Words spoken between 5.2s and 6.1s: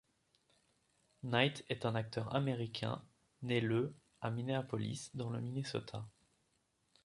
le Minnesota.